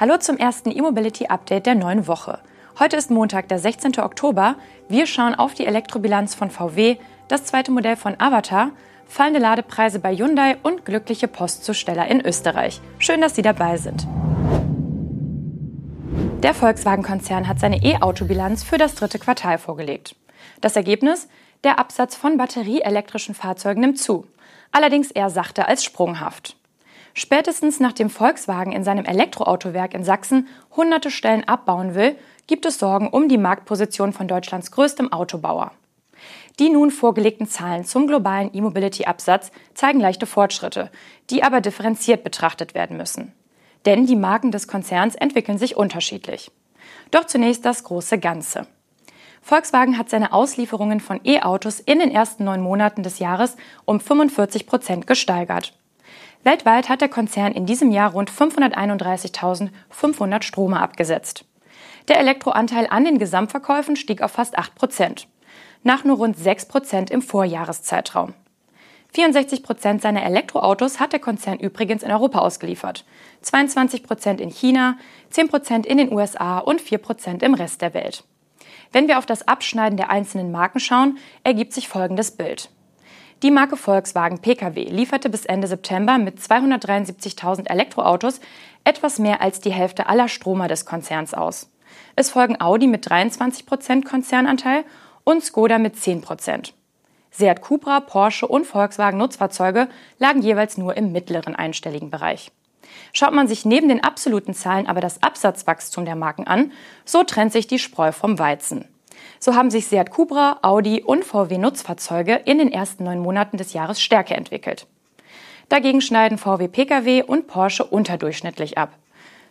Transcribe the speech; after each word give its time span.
Hallo 0.00 0.16
zum 0.16 0.38
ersten 0.38 0.70
E-Mobility 0.70 1.26
Update 1.26 1.66
der 1.66 1.74
neuen 1.74 2.06
Woche. 2.06 2.38
Heute 2.78 2.96
ist 2.96 3.10
Montag, 3.10 3.48
der 3.48 3.58
16. 3.58 4.00
Oktober. 4.00 4.54
Wir 4.88 5.04
schauen 5.04 5.34
auf 5.34 5.52
die 5.52 5.66
Elektrobilanz 5.66 6.34
von 6.34 6.48
VW, 6.50 6.96
das 7.28 7.44
zweite 7.44 7.70
Modell 7.70 7.96
von 7.96 8.18
Avatar, 8.18 8.70
fallende 9.06 9.40
Ladepreise 9.40 9.98
bei 9.98 10.16
Hyundai 10.16 10.56
und 10.62 10.86
glückliche 10.86 11.28
Postzusteller 11.28 12.08
in 12.08 12.24
Österreich. 12.24 12.80
Schön, 12.98 13.20
dass 13.20 13.34
Sie 13.34 13.42
dabei 13.42 13.76
sind. 13.76 14.06
Der 16.42 16.54
Volkswagen-Konzern 16.54 17.46
hat 17.46 17.60
seine 17.60 17.84
E-Auto-Bilanz 17.84 18.62
für 18.62 18.78
das 18.78 18.94
dritte 18.94 19.18
Quartal 19.18 19.58
vorgelegt. 19.58 20.16
Das 20.62 20.76
Ergebnis? 20.76 21.28
Der 21.62 21.78
Absatz 21.78 22.16
von 22.16 22.38
batterieelektrischen 22.38 23.34
Fahrzeugen 23.34 23.82
nimmt 23.82 23.98
zu. 23.98 24.26
Allerdings 24.72 25.10
eher 25.10 25.28
sachte 25.28 25.68
als 25.68 25.84
sprunghaft. 25.84 26.56
Spätestens 27.14 27.80
nachdem 27.80 28.10
Volkswagen 28.10 28.72
in 28.72 28.84
seinem 28.84 29.04
Elektroautowerk 29.04 29.94
in 29.94 30.04
Sachsen 30.04 30.48
hunderte 30.76 31.10
Stellen 31.10 31.46
abbauen 31.46 31.94
will, 31.94 32.16
gibt 32.46 32.66
es 32.66 32.78
Sorgen 32.78 33.08
um 33.08 33.28
die 33.28 33.38
Marktposition 33.38 34.12
von 34.12 34.28
Deutschlands 34.28 34.70
größtem 34.70 35.12
Autobauer. 35.12 35.72
Die 36.58 36.68
nun 36.68 36.90
vorgelegten 36.90 37.48
Zahlen 37.48 37.84
zum 37.84 38.06
globalen 38.06 38.50
E-Mobility-Absatz 38.52 39.50
zeigen 39.74 40.00
leichte 40.00 40.26
Fortschritte, 40.26 40.90
die 41.30 41.42
aber 41.42 41.60
differenziert 41.60 42.22
betrachtet 42.22 42.74
werden 42.74 42.96
müssen. 42.96 43.32
Denn 43.86 44.06
die 44.06 44.16
Marken 44.16 44.50
des 44.50 44.68
Konzerns 44.68 45.14
entwickeln 45.14 45.58
sich 45.58 45.76
unterschiedlich. 45.76 46.50
Doch 47.10 47.24
zunächst 47.24 47.64
das 47.64 47.84
große 47.84 48.18
Ganze. 48.18 48.66
Volkswagen 49.42 49.96
hat 49.96 50.10
seine 50.10 50.32
Auslieferungen 50.32 51.00
von 51.00 51.20
E-Autos 51.24 51.80
in 51.80 51.98
den 51.98 52.10
ersten 52.10 52.44
neun 52.44 52.60
Monaten 52.60 53.02
des 53.02 53.18
Jahres 53.18 53.56
um 53.86 53.98
45 53.98 54.66
Prozent 54.66 55.06
gesteigert. 55.06 55.72
Weltweit 56.42 56.88
hat 56.88 57.02
der 57.02 57.10
Konzern 57.10 57.52
in 57.52 57.66
diesem 57.66 57.90
Jahr 57.90 58.12
rund 58.12 58.30
531.500 58.30 60.42
Strome 60.42 60.80
abgesetzt. 60.80 61.44
Der 62.08 62.18
Elektroanteil 62.18 62.86
an 62.88 63.04
den 63.04 63.18
Gesamtverkäufen 63.18 63.94
stieg 63.94 64.22
auf 64.22 64.32
fast 64.32 64.56
8 64.56 64.74
Prozent, 64.74 65.28
nach 65.82 66.02
nur 66.04 66.16
rund 66.16 66.38
6 66.38 66.64
Prozent 66.66 67.10
im 67.10 67.20
Vorjahreszeitraum. 67.20 68.32
64 69.12 69.62
Prozent 69.62 70.00
seiner 70.00 70.22
Elektroautos 70.22 70.98
hat 70.98 71.12
der 71.12 71.20
Konzern 71.20 71.58
übrigens 71.58 72.02
in 72.02 72.10
Europa 72.10 72.38
ausgeliefert, 72.38 73.04
22 73.42 74.04
Prozent 74.04 74.40
in 74.40 74.48
China, 74.50 74.96
10 75.30 75.48
Prozent 75.48 75.84
in 75.84 75.98
den 75.98 76.10
USA 76.12 76.56
und 76.58 76.80
4 76.80 76.96
Prozent 76.98 77.42
im 77.42 77.52
Rest 77.54 77.82
der 77.82 77.92
Welt. 77.92 78.24
Wenn 78.92 79.08
wir 79.08 79.18
auf 79.18 79.26
das 79.26 79.46
Abschneiden 79.46 79.98
der 79.98 80.08
einzelnen 80.10 80.52
Marken 80.52 80.80
schauen, 80.80 81.18
ergibt 81.44 81.74
sich 81.74 81.88
folgendes 81.88 82.30
Bild. 82.30 82.70
Die 83.42 83.50
Marke 83.50 83.78
Volkswagen 83.78 84.40
Pkw 84.40 84.90
lieferte 84.90 85.30
bis 85.30 85.46
Ende 85.46 85.66
September 85.66 86.18
mit 86.18 86.38
273.000 86.38 87.70
Elektroautos 87.70 88.38
etwas 88.84 89.18
mehr 89.18 89.40
als 89.40 89.60
die 89.60 89.72
Hälfte 89.72 90.08
aller 90.08 90.28
Stromer 90.28 90.68
des 90.68 90.84
Konzerns 90.84 91.32
aus. 91.32 91.70
Es 92.16 92.28
folgen 92.28 92.60
Audi 92.60 92.86
mit 92.86 93.08
23% 93.08 94.04
Konzernanteil 94.04 94.84
und 95.24 95.42
Skoda 95.42 95.78
mit 95.78 95.96
10% 95.96 96.72
Seat 97.30 97.62
Cupra, 97.62 98.00
Porsche 98.00 98.46
und 98.46 98.66
Volkswagen 98.66 99.18
Nutzfahrzeuge 99.18 99.88
lagen 100.18 100.42
jeweils 100.42 100.76
nur 100.76 100.98
im 100.98 101.10
mittleren 101.10 101.56
einstelligen 101.56 102.10
Bereich. 102.10 102.52
Schaut 103.14 103.32
man 103.32 103.48
sich 103.48 103.64
neben 103.64 103.88
den 103.88 104.04
absoluten 104.04 104.52
Zahlen 104.52 104.86
aber 104.86 105.00
das 105.00 105.22
Absatzwachstum 105.22 106.04
der 106.04 106.16
Marken 106.16 106.46
an, 106.46 106.72
so 107.06 107.24
trennt 107.24 107.52
sich 107.52 107.66
die 107.66 107.78
Spreu 107.78 108.12
vom 108.12 108.38
Weizen. 108.38 108.86
So 109.38 109.54
haben 109.54 109.70
sich 109.70 109.86
Seat 109.86 110.10
Cupra, 110.10 110.58
Audi 110.62 111.02
und 111.02 111.24
VW 111.24 111.58
Nutzfahrzeuge 111.58 112.34
in 112.44 112.58
den 112.58 112.72
ersten 112.72 113.04
neun 113.04 113.20
Monaten 113.20 113.56
des 113.56 113.72
Jahres 113.72 114.00
stärker 114.00 114.36
entwickelt. 114.36 114.86
Dagegen 115.68 116.00
schneiden 116.00 116.36
VW 116.36 116.68
Pkw 116.68 117.22
und 117.22 117.46
Porsche 117.46 117.84
unterdurchschnittlich 117.84 118.76
ab. 118.76 118.96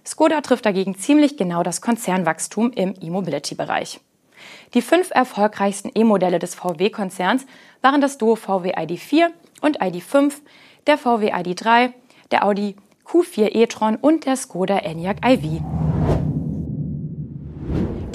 Skoda 0.05 0.41
trifft 0.41 0.65
dagegen 0.65 0.95
ziemlich 0.95 1.37
genau 1.37 1.63
das 1.63 1.81
Konzernwachstum 1.81 2.71
im 2.71 2.93
E-Mobility-Bereich. 2.99 3.99
Die 4.73 4.81
fünf 4.81 5.11
erfolgreichsten 5.11 5.91
E-Modelle 5.93 6.39
des 6.39 6.55
VW-Konzerns 6.55 7.45
waren 7.81 8.01
das 8.01 8.17
Duo 8.17 8.35
VW 8.35 8.73
ID4 8.73 9.27
und 9.61 9.81
ID5, 9.81 10.33
der 10.87 10.97
VW 10.97 11.33
ID3, 11.33 11.93
der 12.31 12.45
Audi 12.45 12.75
Q4 13.05 13.55
e-tron 13.55 13.95
und 13.95 14.25
der 14.25 14.35
Skoda 14.35 14.77
Enyaq 14.77 15.25
iV. 15.25 15.61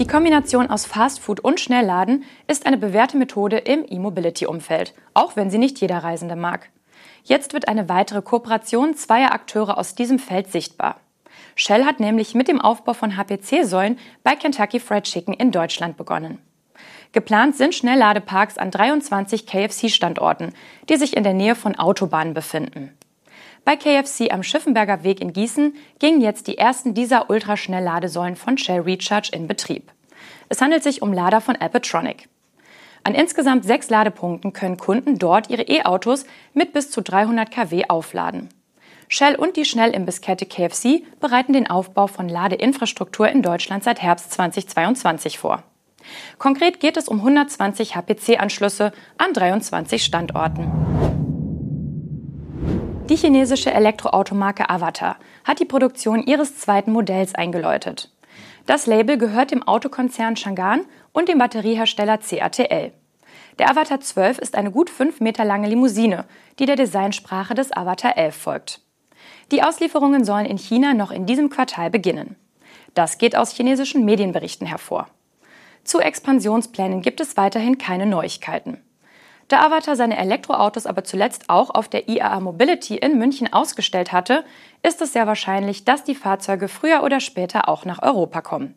Die 0.00 0.08
Kombination 0.08 0.70
aus 0.70 0.86
Fastfood 0.86 1.38
und 1.38 1.60
Schnellladen 1.60 2.24
ist 2.48 2.66
eine 2.66 2.76
bewährte 2.76 3.16
Methode 3.16 3.58
im 3.58 3.84
E-Mobility-Umfeld, 3.88 4.92
auch 5.14 5.36
wenn 5.36 5.50
sie 5.50 5.58
nicht 5.58 5.80
jeder 5.80 5.98
Reisende 5.98 6.34
mag. 6.34 6.68
Jetzt 7.22 7.52
wird 7.52 7.68
eine 7.68 7.88
weitere 7.88 8.20
Kooperation 8.20 8.96
zweier 8.96 9.32
Akteure 9.32 9.78
aus 9.78 9.94
diesem 9.94 10.18
Feld 10.18 10.50
sichtbar. 10.50 10.96
Shell 11.54 11.84
hat 11.84 12.00
nämlich 12.00 12.34
mit 12.34 12.48
dem 12.48 12.60
Aufbau 12.60 12.92
von 12.92 13.16
HPC-Säulen 13.16 14.00
bei 14.24 14.34
Kentucky 14.34 14.80
Fried 14.80 15.04
Chicken 15.04 15.32
in 15.32 15.52
Deutschland 15.52 15.96
begonnen. 15.96 16.38
Geplant 17.12 17.54
sind 17.54 17.72
Schnellladeparks 17.72 18.58
an 18.58 18.72
23 18.72 19.46
KFC-Standorten, 19.46 20.54
die 20.88 20.96
sich 20.96 21.16
in 21.16 21.22
der 21.22 21.34
Nähe 21.34 21.54
von 21.54 21.76
Autobahnen 21.76 22.34
befinden. 22.34 22.98
Bei 23.64 23.76
KFC 23.76 24.30
am 24.30 24.42
Schiffenberger 24.42 25.04
Weg 25.04 25.22
in 25.22 25.32
Gießen 25.32 25.74
gingen 25.98 26.20
jetzt 26.20 26.48
die 26.48 26.58
ersten 26.58 26.92
dieser 26.92 27.30
Ultraschnellladesäulen 27.30 28.36
von 28.36 28.58
Shell 28.58 28.80
Recharge 28.80 29.30
in 29.32 29.46
Betrieb. 29.46 29.90
Es 30.50 30.60
handelt 30.60 30.82
sich 30.82 31.00
um 31.00 31.12
Lader 31.12 31.40
von 31.40 31.56
Appetronic. 31.56 32.28
An 33.04 33.14
insgesamt 33.14 33.64
sechs 33.64 33.88
Ladepunkten 33.88 34.52
können 34.52 34.76
Kunden 34.76 35.18
dort 35.18 35.48
ihre 35.48 35.62
E-Autos 35.62 36.26
mit 36.52 36.72
bis 36.72 36.90
zu 36.90 37.00
300 37.02 37.50
kW 37.50 37.84
aufladen. 37.88 38.50
Shell 39.08 39.34
und 39.34 39.56
die 39.56 39.64
Schnellimbisskette 39.64 40.46
KFC 40.46 41.02
bereiten 41.20 41.52
den 41.52 41.68
Aufbau 41.68 42.06
von 42.06 42.28
Ladeinfrastruktur 42.28 43.28
in 43.28 43.42
Deutschland 43.42 43.84
seit 43.84 44.02
Herbst 44.02 44.32
2022 44.32 45.38
vor. 45.38 45.62
Konkret 46.38 46.80
geht 46.80 46.96
es 46.98 47.08
um 47.08 47.18
120 47.18 47.94
HPC-Anschlüsse 47.94 48.92
an 49.16 49.32
23 49.32 50.04
Standorten. 50.04 51.13
Die 53.10 53.16
chinesische 53.16 53.70
Elektroautomarke 53.70 54.70
Avatar 54.70 55.16
hat 55.44 55.60
die 55.60 55.66
Produktion 55.66 56.22
ihres 56.22 56.58
zweiten 56.58 56.90
Modells 56.90 57.34
eingeläutet. 57.34 58.10
Das 58.64 58.86
Label 58.86 59.18
gehört 59.18 59.50
dem 59.50 59.62
Autokonzern 59.62 60.36
Chang'an 60.36 60.86
und 61.12 61.28
dem 61.28 61.36
Batteriehersteller 61.36 62.16
CATL. 62.16 62.92
Der 63.58 63.70
Avatar 63.70 64.00
12 64.00 64.38
ist 64.38 64.54
eine 64.54 64.70
gut 64.70 64.88
fünf 64.88 65.20
Meter 65.20 65.44
lange 65.44 65.68
Limousine, 65.68 66.24
die 66.58 66.64
der 66.64 66.76
Designsprache 66.76 67.52
des 67.54 67.76
Avatar 67.76 68.16
11 68.16 68.34
folgt. 68.34 68.80
Die 69.52 69.62
Auslieferungen 69.62 70.24
sollen 70.24 70.46
in 70.46 70.56
China 70.56 70.94
noch 70.94 71.10
in 71.10 71.26
diesem 71.26 71.50
Quartal 71.50 71.90
beginnen. 71.90 72.36
Das 72.94 73.18
geht 73.18 73.36
aus 73.36 73.52
chinesischen 73.52 74.06
Medienberichten 74.06 74.66
hervor. 74.66 75.08
Zu 75.84 76.00
Expansionsplänen 76.00 77.02
gibt 77.02 77.20
es 77.20 77.36
weiterhin 77.36 77.76
keine 77.76 78.06
Neuigkeiten. 78.06 78.78
Da 79.48 79.64
Avatar 79.66 79.96
seine 79.96 80.16
Elektroautos 80.16 80.86
aber 80.86 81.04
zuletzt 81.04 81.50
auch 81.50 81.70
auf 81.70 81.88
der 81.88 82.08
IAA 82.08 82.40
Mobility 82.40 82.96
in 82.96 83.18
München 83.18 83.52
ausgestellt 83.52 84.12
hatte, 84.12 84.44
ist 84.82 85.02
es 85.02 85.12
sehr 85.12 85.26
wahrscheinlich, 85.26 85.84
dass 85.84 86.04
die 86.04 86.14
Fahrzeuge 86.14 86.68
früher 86.68 87.02
oder 87.02 87.20
später 87.20 87.68
auch 87.68 87.84
nach 87.84 88.02
Europa 88.02 88.40
kommen. 88.40 88.74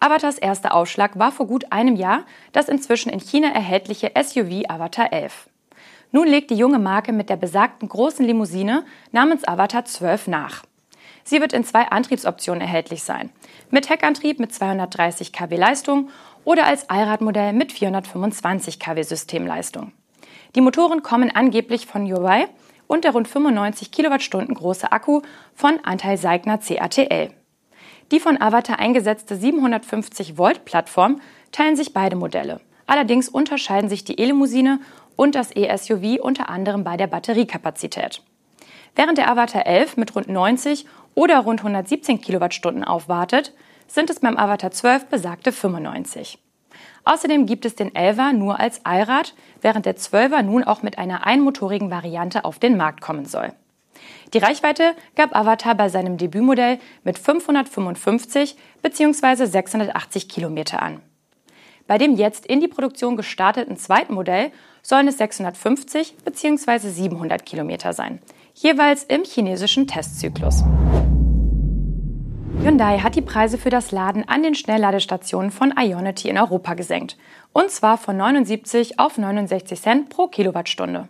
Avatars 0.00 0.38
erster 0.38 0.74
Aufschlag 0.74 1.18
war 1.18 1.32
vor 1.32 1.46
gut 1.46 1.70
einem 1.72 1.96
Jahr 1.96 2.24
das 2.52 2.68
inzwischen 2.68 3.10
in 3.10 3.20
China 3.20 3.48
erhältliche 3.48 4.12
SUV 4.20 4.68
Avatar 4.68 5.12
11. 5.12 5.48
Nun 6.12 6.26
legt 6.28 6.50
die 6.50 6.56
junge 6.56 6.78
Marke 6.78 7.12
mit 7.12 7.28
der 7.28 7.36
besagten 7.36 7.88
großen 7.88 8.24
Limousine 8.24 8.84
namens 9.12 9.46
Avatar 9.46 9.84
12 9.84 10.28
nach. 10.28 10.62
Sie 11.24 11.40
wird 11.40 11.54
in 11.54 11.64
zwei 11.64 11.88
Antriebsoptionen 11.88 12.60
erhältlich 12.60 13.02
sein. 13.02 13.30
Mit 13.70 13.88
Heckantrieb 13.88 14.38
mit 14.38 14.52
230 14.52 15.32
kW 15.32 15.56
Leistung 15.56 16.10
oder 16.44 16.66
als 16.66 16.88
Allradmodell 16.90 17.52
mit 17.52 17.72
425 17.72 18.78
kW 18.78 19.02
Systemleistung. 19.02 19.92
Die 20.54 20.60
Motoren 20.60 21.02
kommen 21.02 21.34
angeblich 21.34 21.86
von 21.86 22.06
Huawei 22.06 22.48
und 22.86 23.04
der 23.04 23.12
rund 23.12 23.28
95 23.28 23.90
Kilowattstunden 23.90 24.54
große 24.54 24.92
Akku 24.92 25.22
von 25.54 25.80
Anteil 25.82 26.16
Seigner 26.16 26.58
CATL. 26.58 27.30
Die 28.12 28.20
von 28.20 28.40
Avatar 28.40 28.78
eingesetzte 28.78 29.36
750 29.36 30.36
Volt 30.36 30.64
Plattform 30.64 31.20
teilen 31.52 31.76
sich 31.76 31.92
beide 31.92 32.16
Modelle. 32.16 32.60
Allerdings 32.86 33.28
unterscheiden 33.28 33.88
sich 33.88 34.04
die 34.04 34.20
E-Limousine 34.20 34.80
und 35.16 35.34
das 35.34 35.56
E-SUV 35.56 36.20
unter 36.20 36.50
anderem 36.50 36.84
bei 36.84 36.96
der 36.96 37.06
Batteriekapazität. 37.06 38.22
Während 38.94 39.18
der 39.18 39.30
Avatar 39.30 39.66
11 39.66 39.96
mit 39.96 40.14
rund 40.14 40.28
90 40.28 40.86
oder 41.14 41.40
rund 41.40 41.60
117 41.60 42.20
Kilowattstunden 42.20 42.84
aufwartet, 42.84 43.54
sind 43.86 44.10
es 44.10 44.20
beim 44.20 44.36
Avatar 44.36 44.70
12 44.70 45.06
besagte 45.06 45.52
95. 45.52 46.38
Außerdem 47.04 47.46
gibt 47.46 47.66
es 47.66 47.74
den 47.74 47.90
11er 47.90 48.32
nur 48.32 48.58
als 48.58 48.84
Allrad, 48.84 49.34
während 49.60 49.86
der 49.86 49.96
12er 49.96 50.42
nun 50.42 50.64
auch 50.64 50.82
mit 50.82 50.98
einer 50.98 51.26
einmotorigen 51.26 51.90
Variante 51.90 52.44
auf 52.44 52.58
den 52.58 52.76
Markt 52.76 53.00
kommen 53.00 53.26
soll. 53.26 53.52
Die 54.32 54.38
Reichweite 54.38 54.94
gab 55.14 55.36
Avatar 55.36 55.74
bei 55.74 55.88
seinem 55.88 56.16
Debütmodell 56.16 56.78
mit 57.04 57.18
555 57.18 58.56
bzw. 58.82 59.46
680 59.46 60.28
Kilometer 60.28 60.82
an. 60.82 61.00
Bei 61.86 61.98
dem 61.98 62.16
jetzt 62.16 62.46
in 62.46 62.60
die 62.60 62.68
Produktion 62.68 63.16
gestarteten 63.16 63.76
zweiten 63.76 64.14
Modell 64.14 64.50
sollen 64.82 65.06
es 65.06 65.18
650 65.18 66.16
bzw. 66.24 66.88
700 66.88 67.44
Kilometer 67.44 67.92
sein, 67.92 68.20
jeweils 68.54 69.04
im 69.04 69.22
chinesischen 69.24 69.86
Testzyklus. 69.86 70.64
Hyundai 72.62 72.98
hat 72.98 73.14
die 73.14 73.20
Preise 73.22 73.58
für 73.58 73.70
das 73.70 73.92
Laden 73.92 74.28
an 74.28 74.42
den 74.42 74.54
Schnellladestationen 74.54 75.50
von 75.50 75.74
Ionity 75.76 76.28
in 76.28 76.38
Europa 76.38 76.74
gesenkt. 76.74 77.16
Und 77.52 77.70
zwar 77.70 77.98
von 77.98 78.16
79 78.16 78.98
auf 78.98 79.18
69 79.18 79.80
Cent 79.80 80.08
pro 80.08 80.28
Kilowattstunde. 80.28 81.08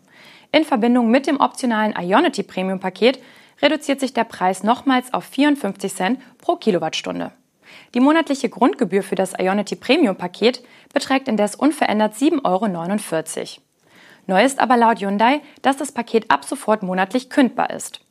In 0.53 0.65
Verbindung 0.65 1.11
mit 1.11 1.27
dem 1.27 1.41
optionalen 1.41 1.95
Ionity 1.97 2.43
Premium 2.43 2.81
Paket 2.81 3.21
reduziert 3.63 4.01
sich 4.01 4.13
der 4.13 4.25
Preis 4.25 4.63
nochmals 4.63 5.13
auf 5.15 5.25
54 5.25 5.95
Cent 5.95 6.21
pro 6.39 6.57
Kilowattstunde. 6.57 7.33
Die 7.95 8.01
monatliche 8.01 8.49
Grundgebühr 8.49 9.03
für 9.03 9.15
das 9.15 9.35
Ionity 9.39 9.77
Premium 9.77 10.17
Paket 10.17 10.63
beträgt 10.93 11.29
indes 11.29 11.55
unverändert 11.55 12.15
7,49 12.15 12.43
Euro. 12.45 13.63
Neu 14.27 14.45
ist 14.45 14.59
aber 14.59 14.77
laut 14.77 15.01
Hyundai, 15.01 15.41
dass 15.63 15.77
das 15.77 15.93
Paket 15.93 16.31
ab 16.31 16.45
sofort 16.45 16.83
monatlich 16.83 17.31
kündbar 17.31 17.71
ist. 17.71 18.04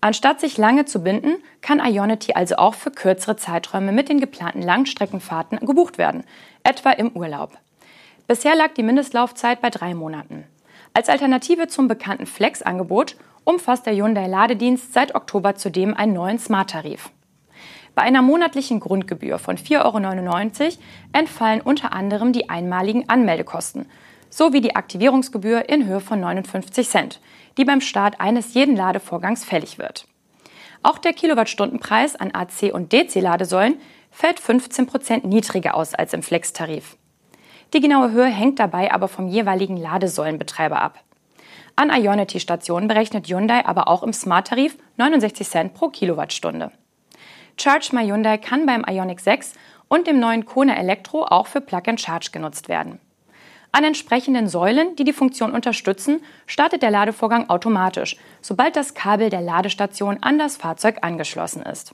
Anstatt 0.00 0.40
sich 0.40 0.58
lange 0.58 0.84
zu 0.84 1.02
binden, 1.02 1.36
kann 1.60 1.80
Ionity 1.84 2.34
also 2.34 2.56
auch 2.56 2.74
für 2.74 2.90
kürzere 2.90 3.36
Zeiträume 3.36 3.92
mit 3.92 4.08
den 4.08 4.20
geplanten 4.20 4.62
Langstreckenfahrten 4.62 5.58
gebucht 5.60 5.98
werden, 5.98 6.24
etwa 6.62 6.90
im 6.90 7.10
Urlaub. 7.10 7.56
Bisher 8.26 8.54
lag 8.54 8.74
die 8.74 8.82
Mindestlaufzeit 8.82 9.60
bei 9.60 9.70
drei 9.70 9.94
Monaten. 9.94 10.44
Als 10.92 11.08
Alternative 11.08 11.68
zum 11.68 11.88
bekannten 11.88 12.26
Flex-Angebot 12.26 13.16
umfasst 13.44 13.86
der 13.86 13.94
Hyundai 13.94 14.26
Ladedienst 14.26 14.92
seit 14.92 15.14
Oktober 15.14 15.54
zudem 15.54 15.94
einen 15.94 16.14
neuen 16.14 16.38
Smart-Tarif. 16.38 17.10
Bei 17.94 18.02
einer 18.02 18.22
monatlichen 18.22 18.80
Grundgebühr 18.80 19.38
von 19.38 19.56
4,99 19.56 20.62
Euro 20.62 20.72
entfallen 21.12 21.60
unter 21.60 21.92
anderem 21.92 22.32
die 22.32 22.48
einmaligen 22.48 23.08
Anmeldekosten 23.08 23.86
sowie 24.34 24.60
die 24.60 24.74
Aktivierungsgebühr 24.74 25.68
in 25.68 25.86
Höhe 25.86 26.00
von 26.00 26.18
59 26.18 26.88
Cent, 26.88 27.20
die 27.56 27.64
beim 27.64 27.80
Start 27.80 28.20
eines 28.20 28.52
jeden 28.54 28.74
Ladevorgangs 28.74 29.44
fällig 29.44 29.78
wird. 29.78 30.06
Auch 30.82 30.98
der 30.98 31.12
Kilowattstundenpreis 31.12 32.16
an 32.16 32.32
AC- 32.32 32.72
und 32.72 32.92
DC-Ladesäulen 32.92 33.80
fällt 34.10 34.40
15 34.40 34.86
Prozent 34.86 35.24
niedriger 35.24 35.76
aus 35.76 35.94
als 35.94 36.12
im 36.14 36.22
Flex-Tarif. 36.22 36.96
Die 37.72 37.80
genaue 37.80 38.10
Höhe 38.10 38.26
hängt 38.26 38.58
dabei 38.58 38.92
aber 38.92 39.06
vom 39.06 39.28
jeweiligen 39.28 39.76
Ladesäulenbetreiber 39.76 40.82
ab. 40.82 40.98
An 41.76 41.90
Ionity-Stationen 41.90 42.88
berechnet 42.88 43.28
Hyundai 43.28 43.64
aber 43.64 43.86
auch 43.86 44.02
im 44.02 44.12
Smart-Tarif 44.12 44.76
69 44.96 45.48
Cent 45.48 45.74
pro 45.74 45.90
Kilowattstunde. 45.90 46.72
Charge 47.56 47.90
My 47.92 48.04
Hyundai 48.04 48.38
kann 48.38 48.66
beim 48.66 48.84
Ioniq 48.84 49.20
6 49.20 49.52
und 49.86 50.08
dem 50.08 50.18
neuen 50.18 50.44
Kona 50.44 50.76
Elektro 50.76 51.24
auch 51.24 51.46
für 51.46 51.60
Plug-and-Charge 51.60 52.30
genutzt 52.32 52.68
werden. 52.68 52.98
An 53.74 53.82
entsprechenden 53.82 54.46
Säulen, 54.46 54.94
die 54.94 55.02
die 55.02 55.12
Funktion 55.12 55.50
unterstützen, 55.50 56.22
startet 56.46 56.82
der 56.82 56.92
Ladevorgang 56.92 57.50
automatisch, 57.50 58.16
sobald 58.40 58.76
das 58.76 58.94
Kabel 58.94 59.30
der 59.30 59.40
Ladestation 59.40 60.18
an 60.20 60.38
das 60.38 60.56
Fahrzeug 60.56 60.98
angeschlossen 61.02 61.64
ist. 61.64 61.92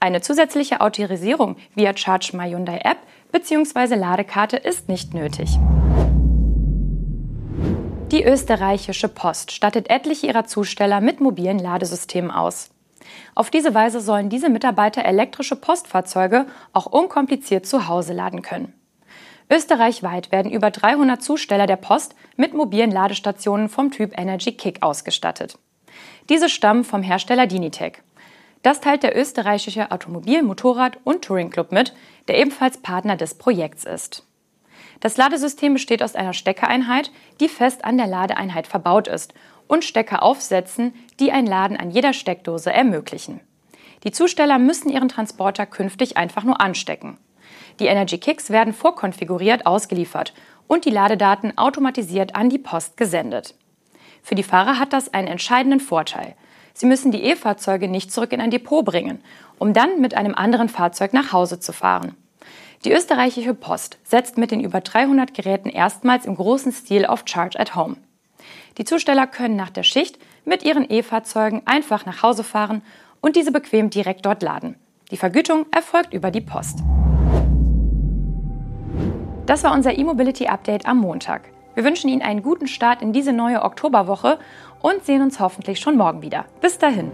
Eine 0.00 0.20
zusätzliche 0.20 0.82
Autorisierung 0.82 1.56
via 1.74 1.96
Charge 1.96 2.36
My 2.36 2.50
Hyundai 2.50 2.80
App 2.84 2.98
bzw. 3.32 3.94
Ladekarte 3.94 4.58
ist 4.58 4.90
nicht 4.90 5.14
nötig. 5.14 5.48
Die 8.12 8.22
österreichische 8.22 9.08
Post 9.08 9.52
stattet 9.52 9.88
etliche 9.88 10.26
ihrer 10.26 10.44
Zusteller 10.44 11.00
mit 11.00 11.22
mobilen 11.22 11.58
Ladesystemen 11.58 12.30
aus. 12.30 12.68
Auf 13.34 13.48
diese 13.48 13.72
Weise 13.72 14.02
sollen 14.02 14.28
diese 14.28 14.50
Mitarbeiter 14.50 15.06
elektrische 15.06 15.56
Postfahrzeuge 15.56 16.44
auch 16.74 16.84
unkompliziert 16.84 17.64
zu 17.64 17.88
Hause 17.88 18.12
laden 18.12 18.42
können. 18.42 18.74
Österreichweit 19.50 20.30
werden 20.30 20.52
über 20.52 20.70
300 20.70 21.22
Zusteller 21.22 21.66
der 21.66 21.76
Post 21.76 22.14
mit 22.36 22.54
mobilen 22.54 22.90
Ladestationen 22.90 23.68
vom 23.68 23.90
Typ 23.90 24.18
Energy 24.18 24.52
Kick 24.52 24.82
ausgestattet. 24.82 25.58
Diese 26.28 26.48
stammen 26.48 26.84
vom 26.84 27.02
Hersteller 27.02 27.46
Dinitec. 27.46 28.02
Das 28.62 28.80
teilt 28.80 29.02
der 29.02 29.16
österreichische 29.16 29.90
Automobil-, 29.90 30.42
Motorrad- 30.42 30.98
und 31.04 31.24
Touring 31.24 31.50
Club 31.50 31.72
mit, 31.72 31.94
der 32.26 32.38
ebenfalls 32.38 32.78
Partner 32.78 33.16
des 33.16 33.34
Projekts 33.34 33.84
ist. 33.84 34.24
Das 35.00 35.16
Ladesystem 35.16 35.74
besteht 35.74 36.02
aus 36.02 36.14
einer 36.14 36.32
Steckereinheit, 36.32 37.10
die 37.40 37.48
fest 37.48 37.84
an 37.84 37.96
der 37.96 38.08
Ladeeinheit 38.08 38.66
verbaut 38.66 39.08
ist, 39.08 39.32
und 39.68 39.84
Steckeraufsätzen, 39.84 40.94
die 41.20 41.30
ein 41.30 41.46
Laden 41.46 41.76
an 41.76 41.90
jeder 41.90 42.12
Steckdose 42.12 42.72
ermöglichen. 42.72 43.40
Die 44.04 44.12
Zusteller 44.12 44.58
müssen 44.58 44.90
ihren 44.90 45.08
Transporter 45.08 45.66
künftig 45.66 46.16
einfach 46.16 46.44
nur 46.44 46.60
anstecken. 46.60 47.18
Die 47.80 47.86
Energy 47.86 48.18
Kicks 48.18 48.50
werden 48.50 48.72
vorkonfiguriert 48.72 49.66
ausgeliefert 49.66 50.34
und 50.66 50.84
die 50.84 50.90
Ladedaten 50.90 51.56
automatisiert 51.56 52.34
an 52.34 52.50
die 52.50 52.58
Post 52.58 52.96
gesendet. 52.96 53.54
Für 54.22 54.34
die 54.34 54.42
Fahrer 54.42 54.78
hat 54.78 54.92
das 54.92 55.14
einen 55.14 55.28
entscheidenden 55.28 55.80
Vorteil. 55.80 56.34
Sie 56.74 56.86
müssen 56.86 57.12
die 57.12 57.22
E-Fahrzeuge 57.22 57.88
nicht 57.88 58.12
zurück 58.12 58.32
in 58.32 58.40
ein 58.40 58.50
Depot 58.50 58.84
bringen, 58.84 59.22
um 59.58 59.72
dann 59.72 60.00
mit 60.00 60.14
einem 60.14 60.34
anderen 60.34 60.68
Fahrzeug 60.68 61.12
nach 61.12 61.32
Hause 61.32 61.60
zu 61.60 61.72
fahren. 61.72 62.14
Die 62.84 62.92
österreichische 62.92 63.54
Post 63.54 63.98
setzt 64.04 64.38
mit 64.38 64.50
den 64.50 64.60
über 64.60 64.80
300 64.80 65.34
Geräten 65.34 65.68
erstmals 65.68 66.26
im 66.26 66.36
großen 66.36 66.72
Stil 66.72 67.06
auf 67.06 67.24
Charge 67.26 67.58
at 67.58 67.74
Home. 67.74 67.96
Die 68.76 68.84
Zusteller 68.84 69.26
können 69.26 69.56
nach 69.56 69.70
der 69.70 69.82
Schicht 69.82 70.18
mit 70.44 70.62
ihren 70.62 70.88
E-Fahrzeugen 70.88 71.62
einfach 71.64 72.06
nach 72.06 72.22
Hause 72.22 72.44
fahren 72.44 72.82
und 73.20 73.34
diese 73.34 73.50
bequem 73.50 73.90
direkt 73.90 74.24
dort 74.26 74.42
laden. 74.42 74.76
Die 75.10 75.16
Vergütung 75.16 75.66
erfolgt 75.72 76.12
über 76.14 76.30
die 76.30 76.40
Post. 76.40 76.78
Das 79.48 79.64
war 79.64 79.72
unser 79.72 79.96
E-Mobility 79.96 80.46
Update 80.46 80.84
am 80.84 80.98
Montag. 80.98 81.40
Wir 81.74 81.82
wünschen 81.82 82.10
Ihnen 82.10 82.20
einen 82.20 82.42
guten 82.42 82.66
Start 82.66 83.00
in 83.00 83.14
diese 83.14 83.32
neue 83.32 83.62
Oktoberwoche 83.62 84.38
und 84.82 85.06
sehen 85.06 85.22
uns 85.22 85.40
hoffentlich 85.40 85.80
schon 85.80 85.96
morgen 85.96 86.20
wieder. 86.20 86.44
Bis 86.60 86.76
dahin. 86.76 87.10